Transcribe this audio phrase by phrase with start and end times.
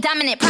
[0.00, 0.43] dominant.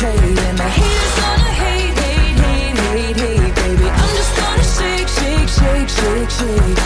[0.00, 3.88] And my the is gonna hate, hate, hate, hate, hate, baby.
[3.90, 6.77] I'm just gonna shake, shake, shake, shake, shake.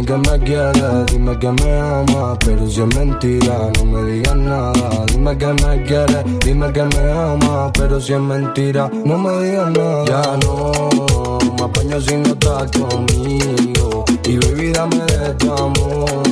[0.00, 4.34] Dime que me quieres, dime que me amas, pero si es mentira, no me digas
[4.34, 5.04] nada.
[5.12, 9.70] Dime que me quieres, dime que me amas, pero si es mentira, no me digas
[9.72, 10.04] nada.
[10.06, 14.06] Ya no, me apaño si no estás conmigo.
[14.24, 16.29] Y baby, dame de tu amor.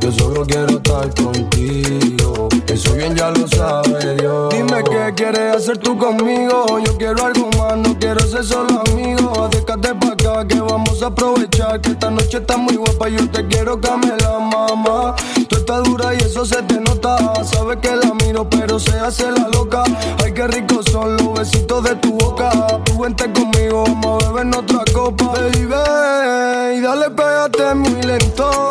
[0.00, 2.48] Yo solo quiero estar contigo.
[2.66, 4.54] Eso bien ya lo sabe Dios.
[4.54, 6.78] Dime qué quieres hacer tú conmigo.
[6.78, 9.44] Yo quiero algo más, no quiero ser solo amigo.
[9.44, 11.80] Acércate pa' acá que vamos a aprovechar.
[11.80, 13.08] Que esta noche está muy guapa.
[13.08, 15.16] Yo te quiero la mamá.
[15.48, 17.44] Tú estás dura y eso se te nota.
[17.44, 19.84] Sabes que la miro, pero se hace la loca.
[20.24, 22.50] Ay, qué ricos son los besitos de tu boca.
[22.84, 25.32] Tú vente conmigo, vamos a beber otra copa.
[25.32, 28.69] Baby, y dale, pégate muy lento.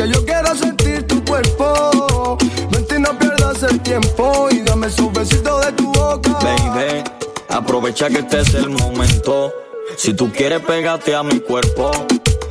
[0.00, 2.38] Que yo quiero sentir tu cuerpo.
[2.70, 4.48] Vente no pierdas el tiempo.
[4.50, 6.38] Y dame esos besitos de tu boca.
[6.40, 7.04] Baby,
[7.50, 9.52] aprovecha que este es el momento.
[9.98, 11.90] Si tú quieres, pégate a mi cuerpo.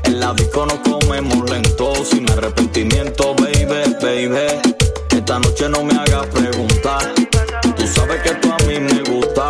[0.03, 4.59] En la disco nos comemos lento, sin arrepentimiento, baby, baby.
[5.09, 7.15] Esta noche no me hagas preguntar.
[7.75, 9.49] Tú sabes que tú a mí me gusta.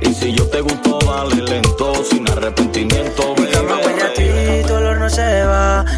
[0.00, 3.36] Y si yo te gusto, dale lento, sin arrepentimiento,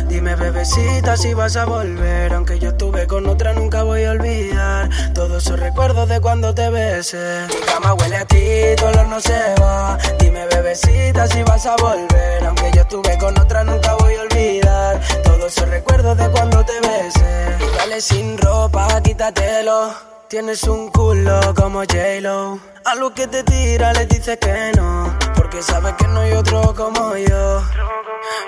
[0.06, 2.32] Dime, bebecita, si vas a volver.
[2.34, 4.88] Aunque yo estuve con otra, nunca voy a olvidar.
[5.14, 7.46] Todos esos recuerdos de cuando te besé.
[7.48, 9.98] Mi cama huele a ti, tu olor no se va.
[10.18, 12.44] Dime, bebecita, si vas a volver.
[12.44, 15.00] Aunque yo estuve con otra, nunca voy a olvidar.
[15.24, 17.56] Todos esos recuerdos de cuando te besé.
[17.76, 20.09] Dale sin ropa, quítatelo.
[20.30, 22.60] Tienes un culo como J-Lo.
[22.84, 25.12] A lo que te tira le dices que no.
[25.34, 27.60] Porque sabes que no hay otro como yo.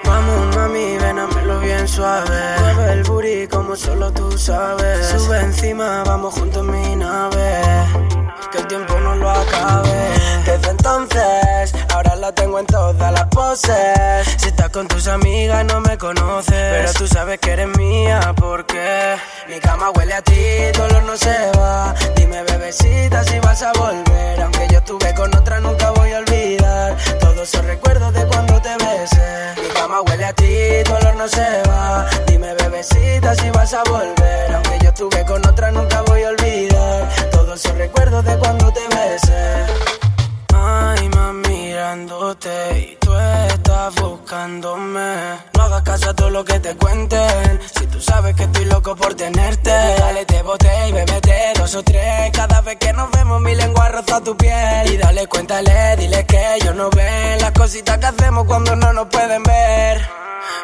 [0.05, 2.41] Vamos, mami, ven hámelo bien suave.
[2.61, 5.09] Mueve el booty como solo tú sabes.
[5.09, 7.61] Sube encima, vamos juntos en mi nave.
[8.53, 10.13] Que el tiempo no lo acabe.
[10.47, 14.29] Desde entonces, ahora la tengo en todas las poses.
[14.39, 19.17] Si estás con tus amigas no me conoces, pero tú sabes que eres mía porque
[19.49, 21.72] mi cama huele a ti, tu olor no se va.
[22.17, 26.97] Dime bebecita si vas a volver, aunque yo estuve con otra nunca voy a olvidar
[27.19, 29.55] todos esos recuerdos de cuando te besé.
[29.63, 30.53] Mi cama huele a ti,
[30.85, 32.07] tu olor no se va.
[32.27, 37.09] Dime bebecita si vas a volver, aunque yo estuve con otra nunca voy a olvidar
[37.31, 40.12] todos esos recuerdos de cuando te besé.
[40.63, 43.13] Mami, mirándote y tú
[43.49, 45.39] estás buscándome.
[45.55, 47.61] No hagas caso a todo lo que te cuenten.
[47.77, 51.83] Si tú sabes que estoy loco por tenerte, dale, te boté y bebete dos o
[51.83, 52.31] tres.
[52.33, 54.93] Cada vez que nos vemos, mi lengua roza tu piel.
[54.93, 59.09] Y dale, cuéntale, dile que ellos no ven las cositas que hacemos cuando no nos
[59.09, 60.01] pueden ver.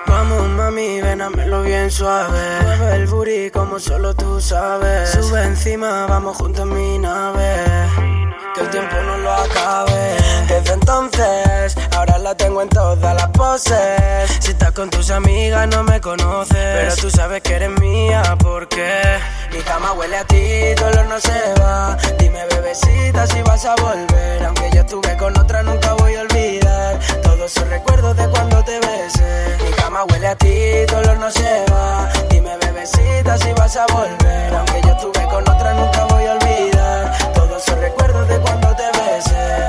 [0.07, 2.61] Vamos, mami, ven, hámelo bien suave.
[2.63, 5.11] Mueve el booty como solo tú sabes.
[5.11, 10.17] Sube encima, vamos juntos en mi nave que el tiempo no lo acabe.
[10.49, 14.39] Desde entonces, ahora la tengo en todas las poses.
[14.41, 19.19] Si estás con tus amigas no me conoces, pero tú sabes que eres mía porque
[19.53, 21.97] mi cama huele a ti, tu olor no se va.
[22.19, 26.99] Dime bebecita si vas a volver, aunque yo estuve con otra nunca voy a olvidar
[27.23, 29.57] todos esos recuerdos de cuando te besé.
[29.65, 32.09] Mi cama huele a ti, tu olor no se va.
[32.31, 37.18] Dime bebecita si vas a volver, aunque yo estuve con otra nunca voy a olvidar
[37.67, 39.65] recuerdos de cuando te besé.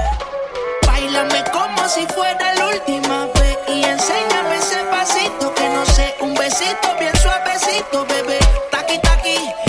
[0.86, 6.36] Bailame como si fuera la última vez y enséñame ese pasito que no sé, un
[6.36, 8.40] besito bien suavecito, bebé.
[8.70, 9.69] Taqui, taqui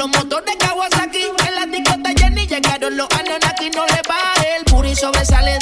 [0.00, 4.56] los motores Kawasaki, en la discota Jenny llegaron los Anunnaki, no le baje.
[4.56, 5.59] El puri sobresale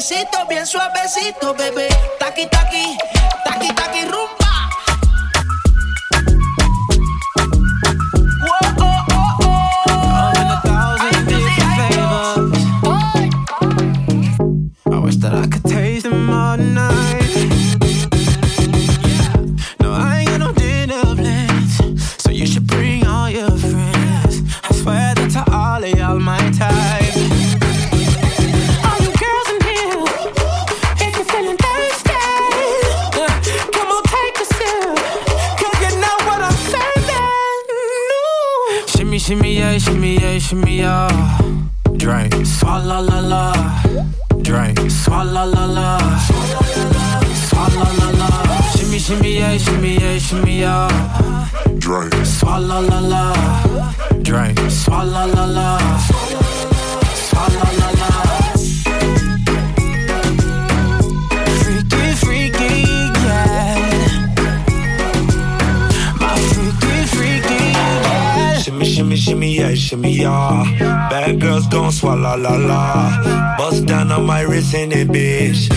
[0.00, 1.88] besito bien suavecito, bebé.
[2.18, 2.96] Taqui taqui,
[72.30, 73.56] swallow la la.
[73.58, 75.69] Bust down on my wrist in it, bitch.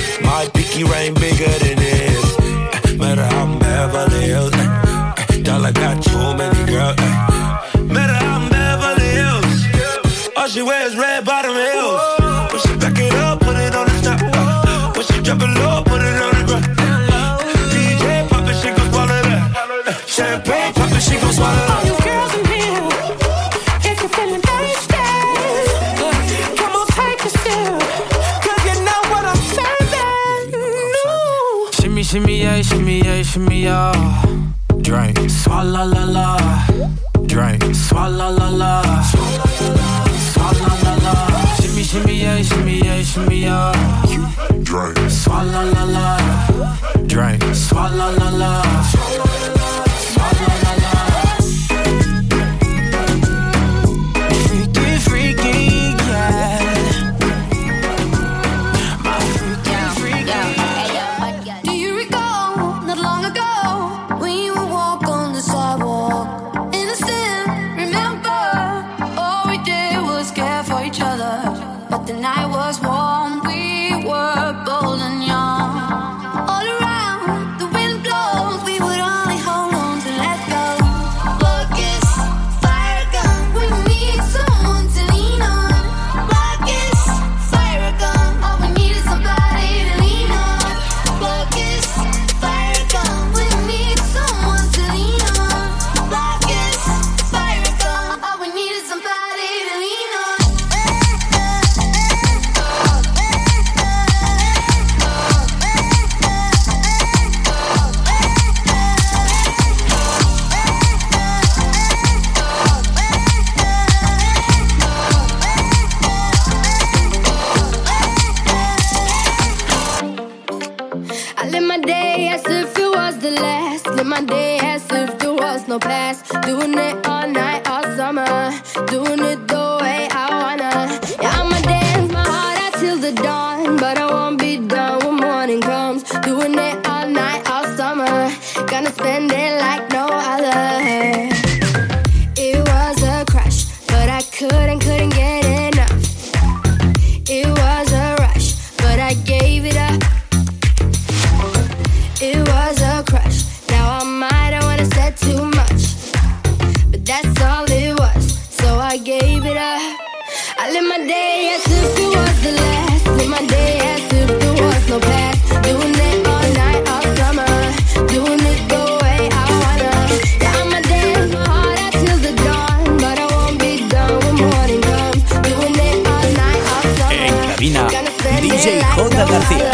[179.34, 179.73] García.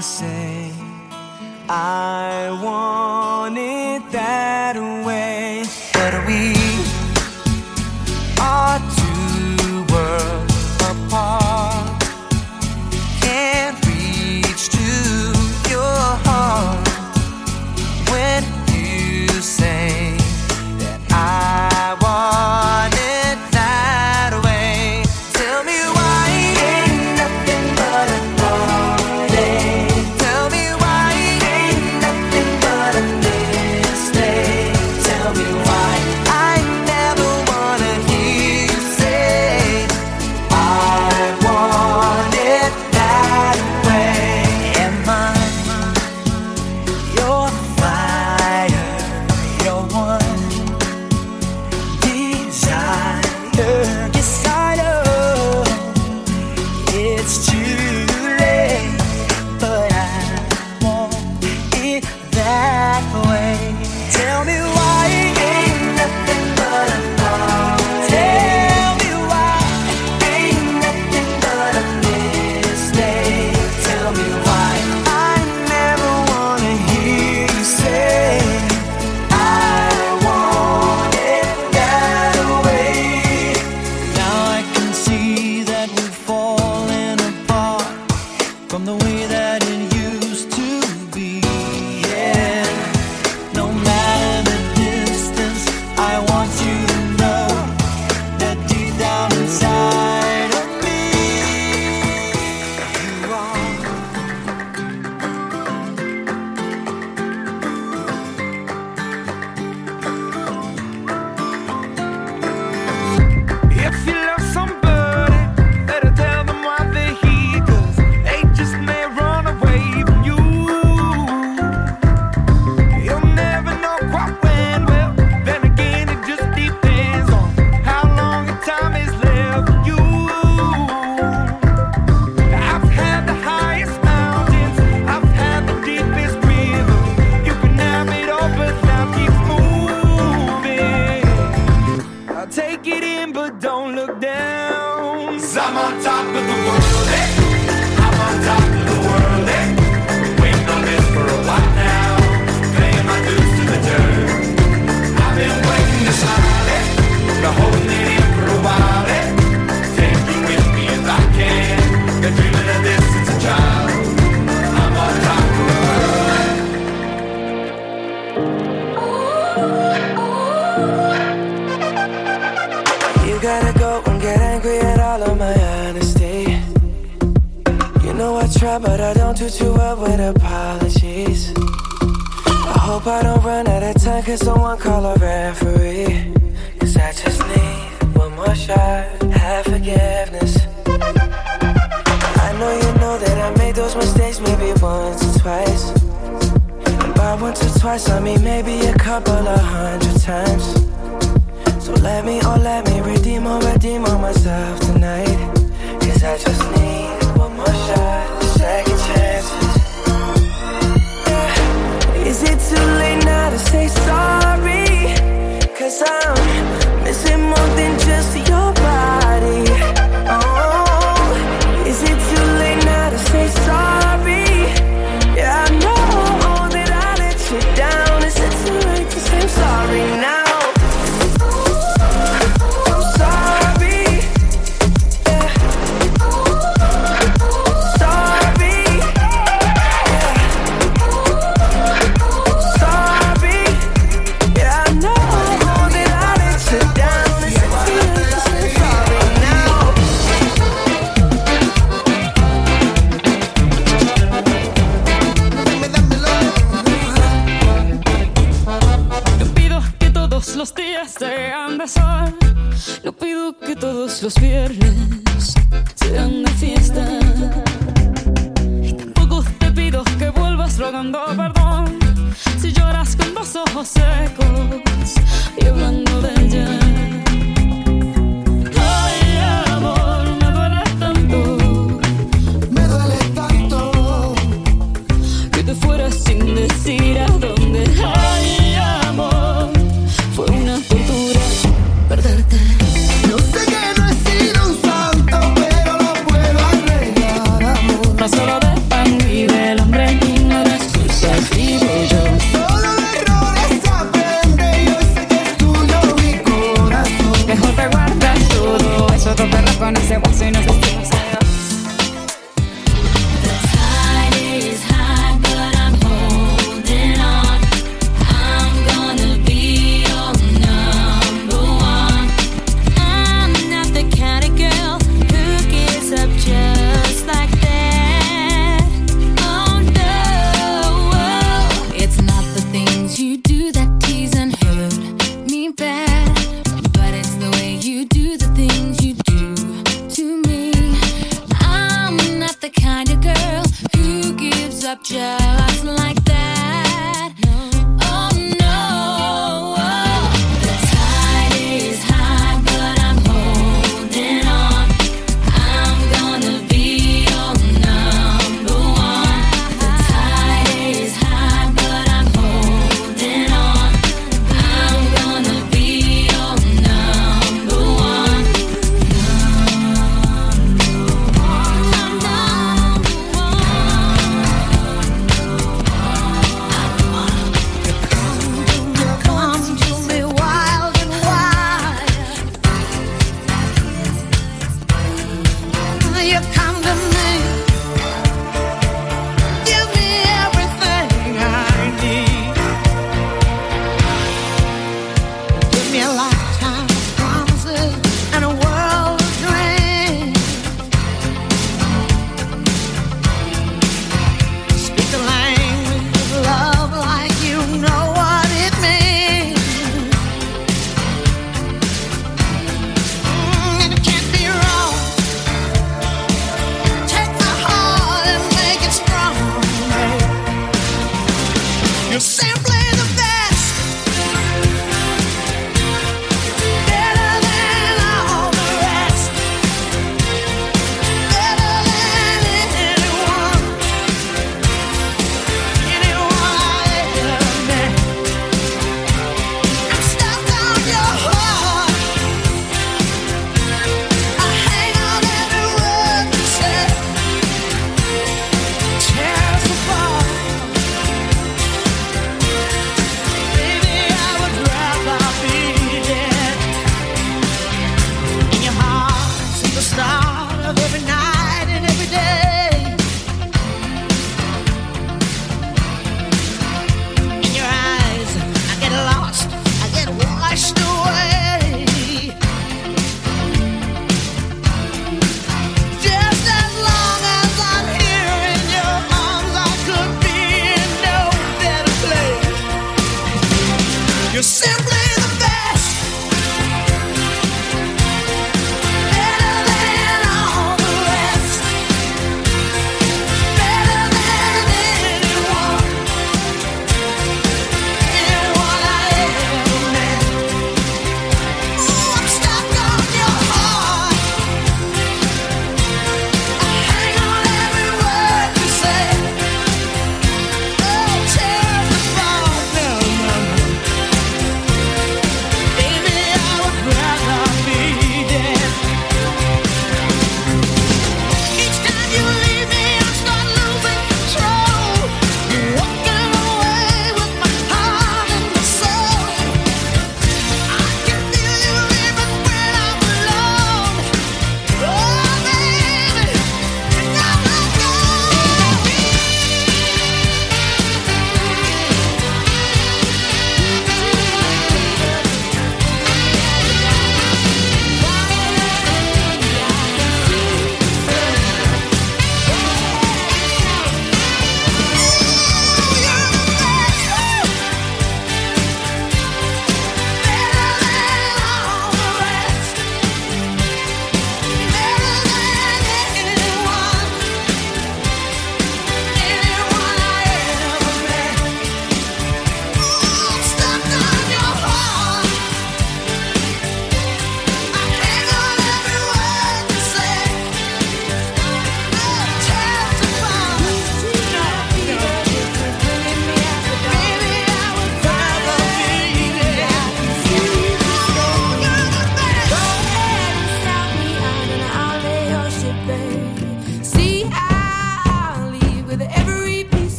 [0.00, 0.72] I say
[1.68, 2.09] I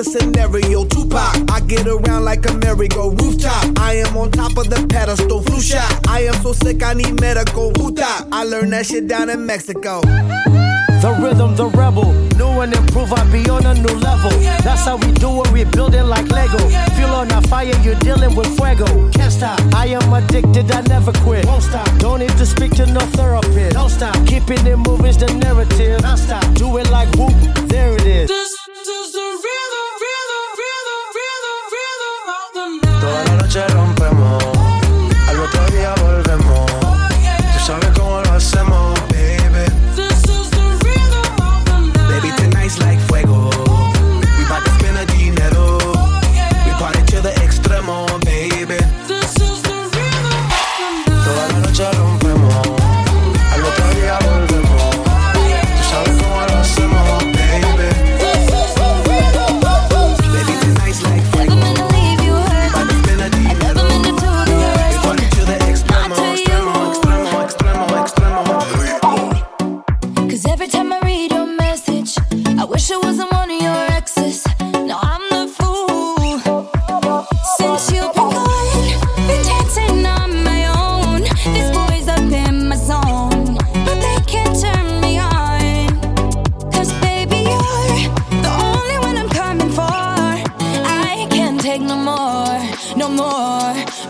[0.00, 0.84] a scenario.
[0.86, 3.78] Tupac, I get around like a merry-go rooftop.
[3.78, 5.42] I am on top of the pedestal.
[5.42, 6.08] Flu shot.
[6.08, 7.70] I am so sick, I need medical.
[7.74, 7.94] Who?
[8.32, 10.00] I learned that shit down in Mexico.
[10.00, 12.12] The rhythm, the rebel.
[12.36, 14.30] New and improve, I be on a new level.
[14.64, 16.58] That's how we do it, we build it like Lego.
[16.96, 18.86] Feel on a fire, you're dealing with fuego.
[19.10, 21.44] Can't stop, I am addicted, I never quit.
[21.46, 23.74] Won't stop, don't need to speak to no therapist.
[23.74, 26.00] Don't stop, keeping it moving's the narrative.
[26.02, 27.34] Non stop, do it like whoop,
[27.68, 28.39] there it is.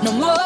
[0.03, 0.37] no more.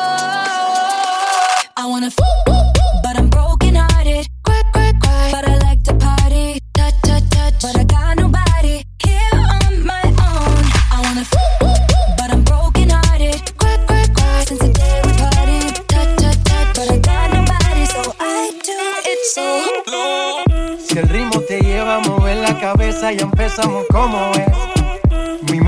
[1.76, 2.62] I wanna fool,
[3.02, 4.26] but I'm broken hearted.
[4.44, 5.32] Quack, quack, quack.
[5.32, 6.60] But I like to party.
[6.74, 7.54] Touch, touch, touch.
[7.62, 10.56] But I got nobody here on my own.
[10.94, 11.74] I wanna fool,
[12.18, 13.40] but I'm broken hearted.
[13.58, 14.48] Quack, quack, quack.
[14.48, 15.74] Since the day we parted.
[15.92, 16.76] Touch, touch, touch.
[16.76, 18.78] But I got nobody, so I do
[19.12, 20.78] it solo.
[20.86, 24.63] Si el ritmo te lleva a mover la cabeza, ya empezamos como es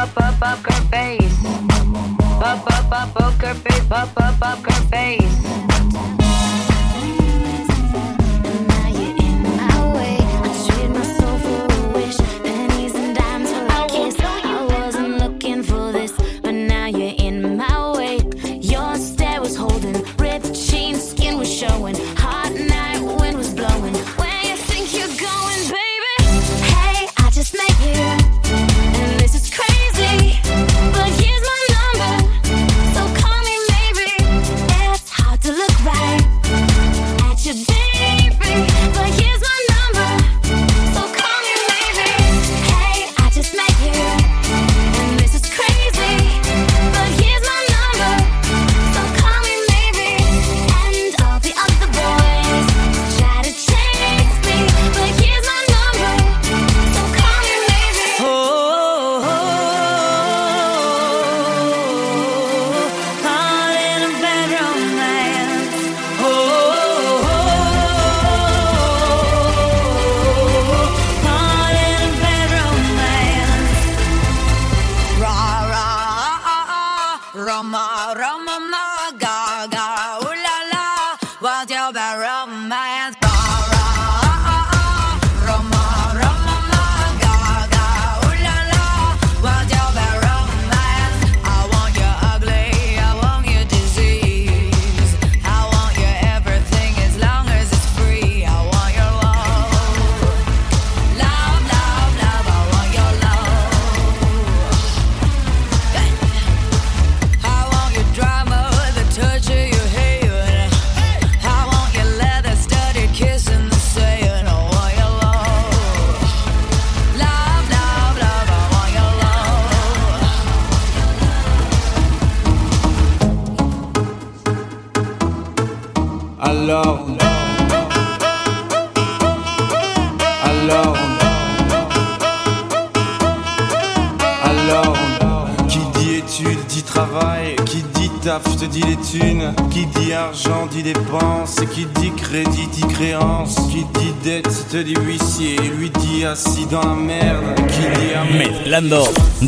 [0.00, 1.44] up, up, up her face.
[1.44, 3.90] Up, up, up, up her face.
[3.90, 6.19] Up, up, up her face.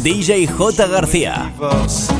[0.04, 0.48] DJ J.
[0.90, 1.34] Garcia.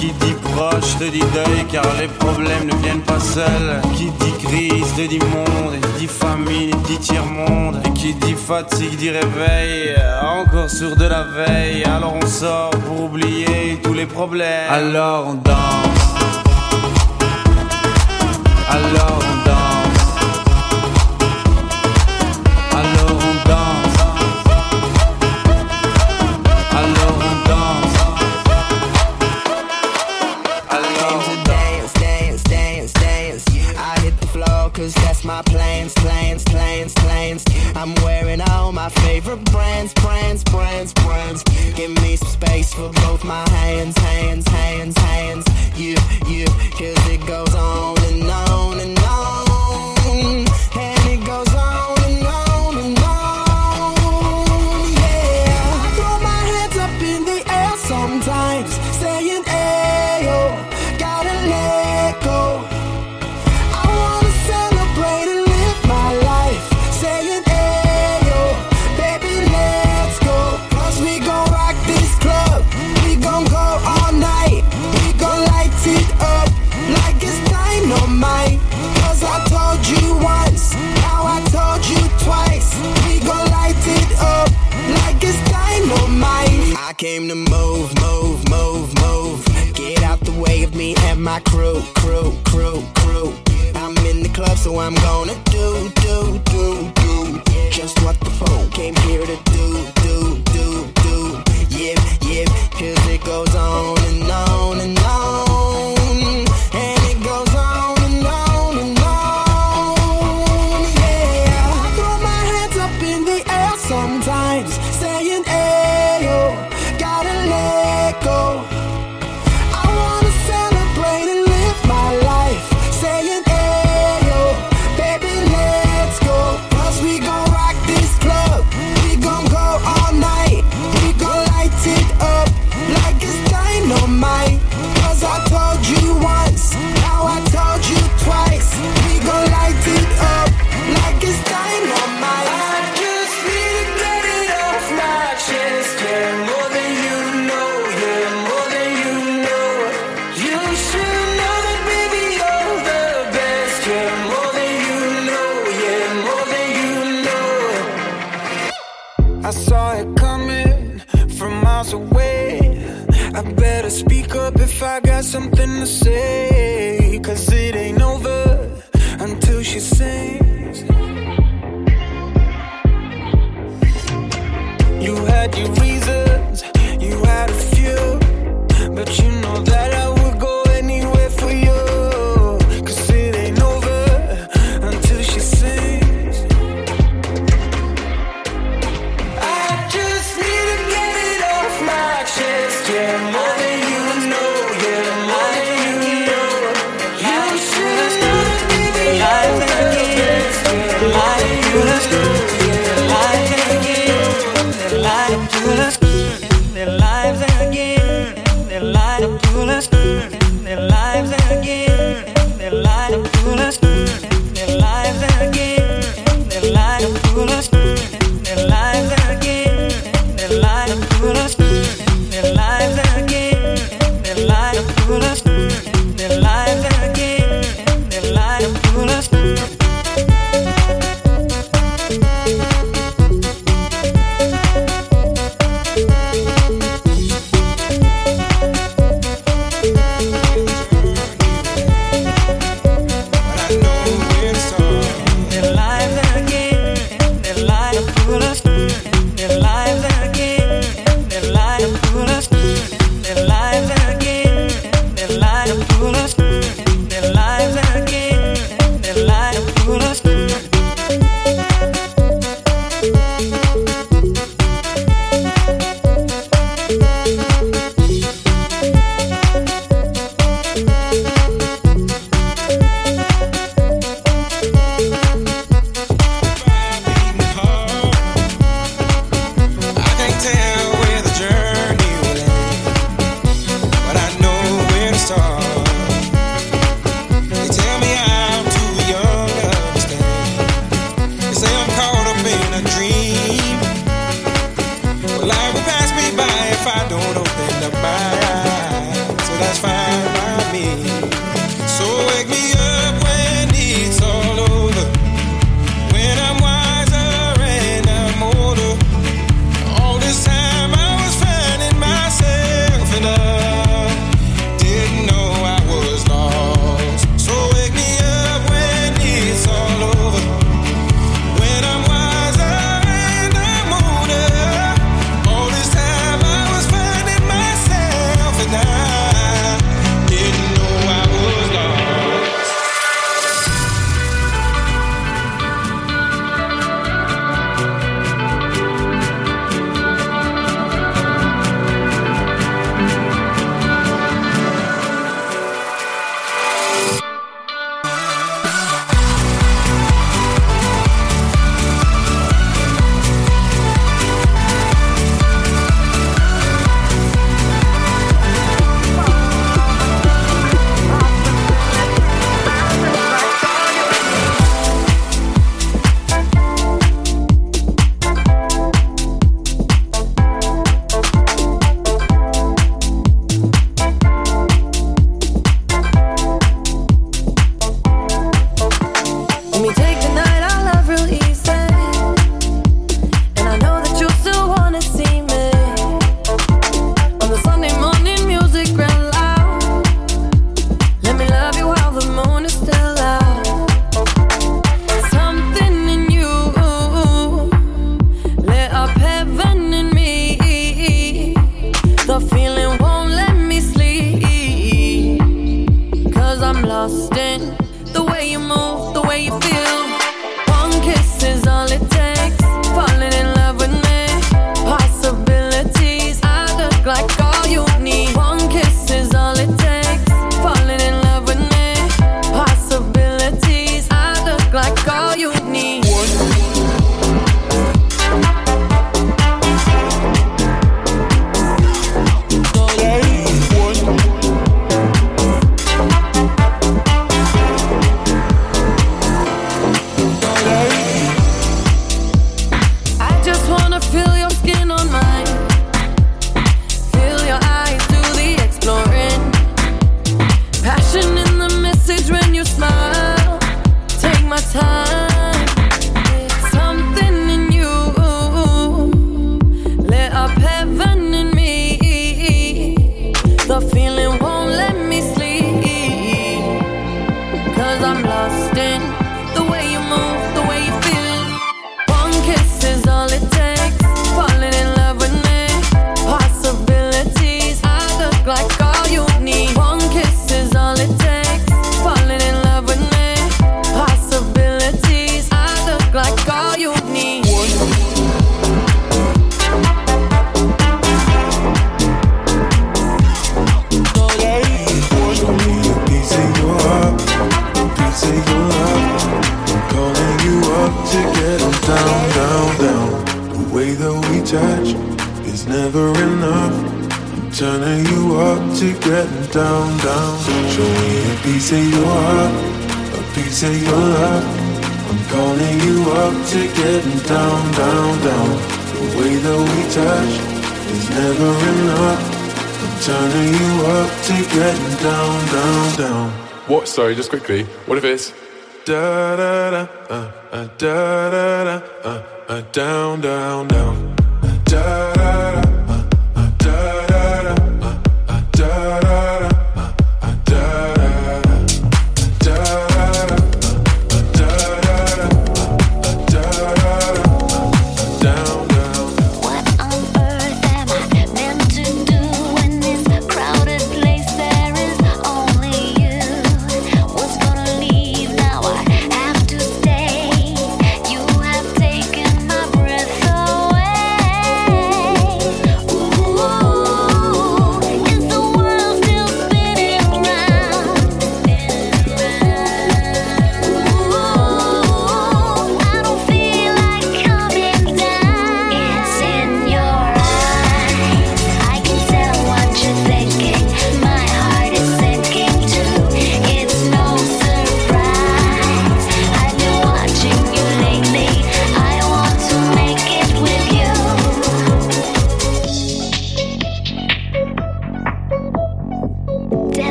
[0.00, 3.82] Qui dit proche te dit deuil car les problèmes ne viennent pas seuls.
[3.94, 7.82] Qui dit crise te dit monde, dit famine, dit tiers-monde.
[7.84, 11.84] Et qui dit fatigue dit réveil, encore sur de la veille.
[11.84, 14.70] Alors on sort pour oublier tous les problèmes.
[14.70, 16.06] Alors on danse.
[18.70, 19.35] Alors on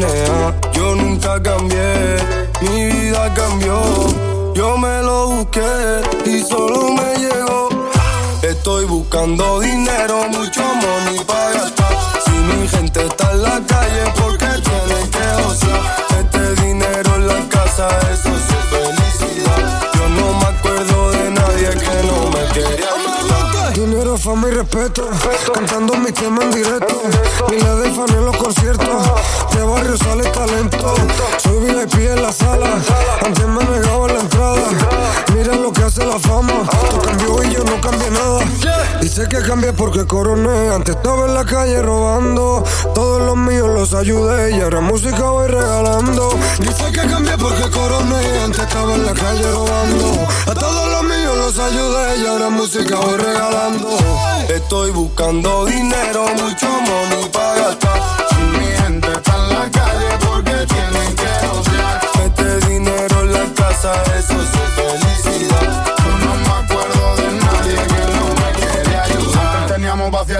[0.00, 0.27] N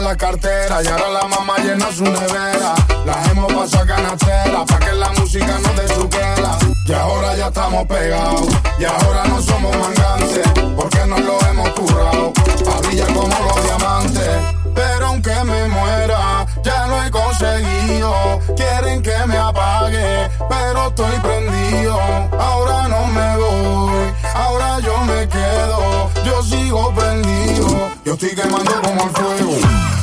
[0.09, 2.75] la cartera y ahora la mamá llena su nevera.
[3.05, 6.59] Las hemos pasado a canastera pa' que la música no dé su quela.
[6.87, 8.49] Y ahora ya estamos pegados,
[8.79, 12.33] y ahora no somos mangantes, porque nos lo hemos currado.
[12.33, 18.13] A como los diamantes pero aunque me muera, ya lo he conseguido.
[18.57, 21.99] Quieren que me apague, pero estoy prendido.
[22.39, 26.11] Ahora no me voy, ahora yo me quedo.
[26.25, 29.57] Yo sigo prendido, yo estoy quemando como el fuego.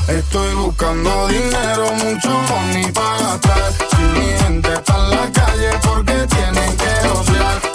[0.10, 3.72] Estoy buscando dinero, mucho money para gastar.
[3.92, 7.75] Si mi gente está en la calle porque tienen que ociar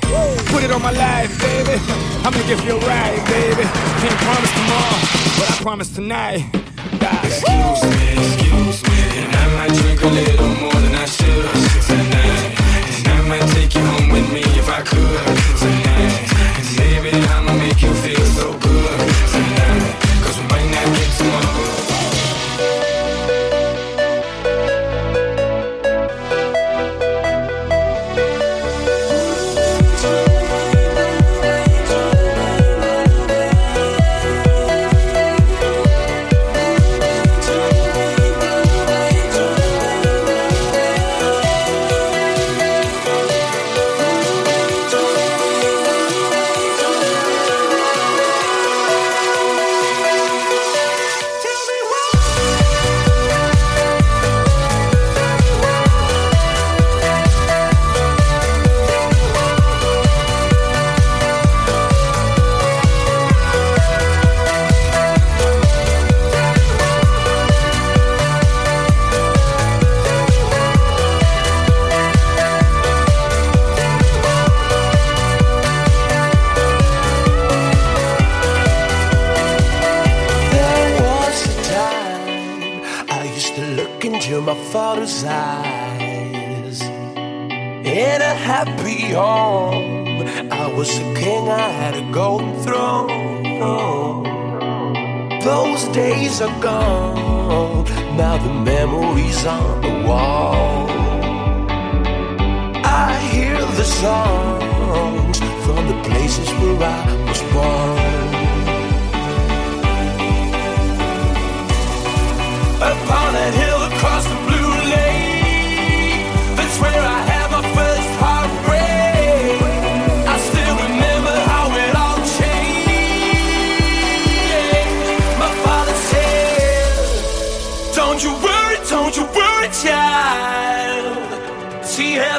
[0.00, 0.46] Lohan.
[0.52, 1.76] Put it on my life, baby.
[2.24, 3.64] I'ma give you a ride, baby.
[4.00, 4.98] Can't promise tomorrow,
[5.38, 6.44] but I promise tonight.
[7.24, 11.46] Excuse me, excuse me, and I might drink a little more than I should
[11.86, 12.58] tonight.
[12.96, 16.12] And I might take you home with me if I could tonight.
[16.58, 17.41] And baby, I'ma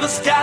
[0.04, 0.43] the stop.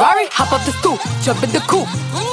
[0.00, 1.84] Ferrari, hop up the stoop, jump in the coupe.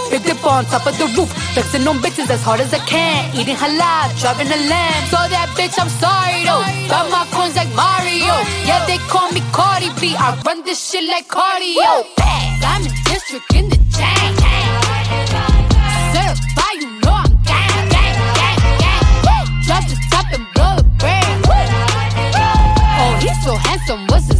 [0.07, 3.27] Big dip on top of the roof, flexing on bitches as hard as I can.
[3.35, 5.03] Eating halal, driving a lamb.
[5.11, 6.63] So that bitch, I'm sorry though.
[6.87, 8.39] Got my coins like Mario.
[8.63, 10.15] Yeah, they call me Cardi B.
[10.15, 12.07] I run this shit like cardio.
[12.63, 14.31] Diamond district in the chain.
[16.15, 19.47] Certified, you know I'm gang, gang, gang, gang.
[19.67, 21.19] Drop the top and blow the.
[22.95, 24.07] Oh, he's so handsome.
[24.07, 24.39] What's his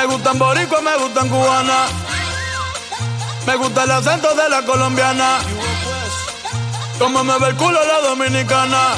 [0.00, 1.90] Me gustan boricuas, me gustan cubanas.
[3.46, 5.40] Me gusta el acento de la colombiana.
[6.98, 8.94] Como me ve el culo la dominicana.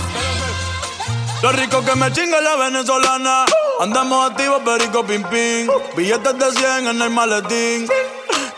[1.43, 3.47] Lo rico que me chinga la venezolana.
[3.81, 5.69] Andamos activos, perico, pim, pim.
[5.97, 7.89] Billetes de 100 en el maletín.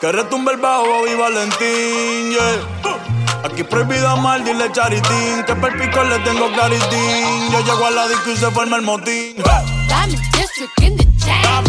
[0.01, 3.05] Que retumbe el bajo y Valentín, yeah.
[3.45, 5.45] Aquí prohibida mal, dile charitín.
[5.47, 7.51] Que perpico le tengo claritín.
[7.53, 9.37] Yo llego a la disco y se forma el motín.
[9.37, 11.45] Diamond District in the chain.
[11.45, 11.63] Ah,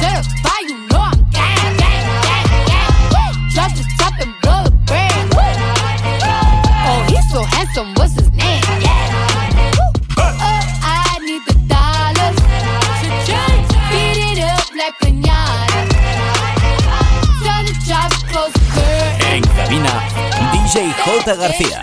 [0.00, 2.48] Certified, you know I'm gang, gang, gang,
[3.10, 3.34] gang.
[3.54, 3.84] Drop the
[4.22, 5.02] and blow the.
[6.86, 8.28] Oh, he's so handsome, what's his
[20.64, 21.34] DJ J.
[21.36, 21.82] García.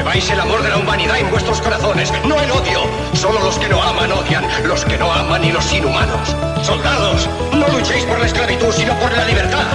[0.00, 2.84] Lleváis el amor de la humanidad en vuestros corazones, no el odio.
[3.12, 6.34] Solo los que no aman odian, los que no aman y los inhumanos.
[6.62, 9.66] Soldados, no luchéis por la esclavitud, sino por la libertad.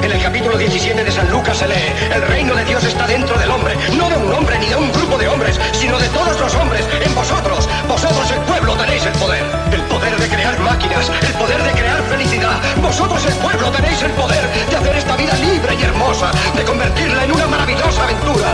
[0.00, 3.36] En el capítulo 17 de San Lucas se lee, el reino de Dios está dentro
[3.36, 6.38] del hombre, no de un hombre ni de un grupo de hombres, sino de todos
[6.38, 7.68] los hombres, en vosotros.
[7.88, 9.42] Vosotros el pueblo tenéis el poder,
[9.72, 12.60] el poder de crear máquinas, el poder de crear felicidad.
[12.80, 17.24] Vosotros el pueblo tenéis el poder de hacer esta vida libre y hermosa, de convertirla
[17.24, 18.53] en una maravillosa aventura.